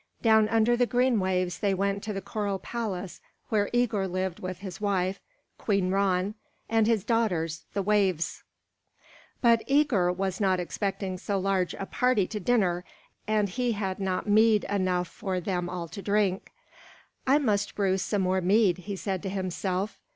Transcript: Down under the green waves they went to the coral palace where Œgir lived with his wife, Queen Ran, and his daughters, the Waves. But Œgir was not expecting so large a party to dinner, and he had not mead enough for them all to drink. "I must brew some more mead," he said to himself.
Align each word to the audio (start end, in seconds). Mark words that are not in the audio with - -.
Down 0.23 0.49
under 0.49 0.75
the 0.75 0.87
green 0.87 1.19
waves 1.19 1.59
they 1.59 1.75
went 1.75 2.01
to 2.05 2.11
the 2.11 2.23
coral 2.23 2.57
palace 2.57 3.21
where 3.49 3.69
Œgir 3.71 4.09
lived 4.09 4.39
with 4.39 4.57
his 4.57 4.81
wife, 4.81 5.19
Queen 5.59 5.91
Ran, 5.91 6.33
and 6.67 6.87
his 6.87 7.03
daughters, 7.03 7.65
the 7.75 7.83
Waves. 7.83 8.41
But 9.41 9.63
Œgir 9.67 10.11
was 10.15 10.41
not 10.41 10.59
expecting 10.59 11.19
so 11.19 11.37
large 11.37 11.75
a 11.75 11.85
party 11.85 12.25
to 12.29 12.39
dinner, 12.39 12.83
and 13.27 13.47
he 13.47 13.73
had 13.73 13.99
not 13.99 14.25
mead 14.27 14.63
enough 14.63 15.07
for 15.07 15.39
them 15.39 15.69
all 15.69 15.87
to 15.89 16.01
drink. 16.01 16.51
"I 17.27 17.37
must 17.37 17.75
brew 17.75 17.99
some 17.99 18.23
more 18.23 18.41
mead," 18.41 18.79
he 18.79 18.95
said 18.95 19.21
to 19.21 19.29
himself. 19.29 19.99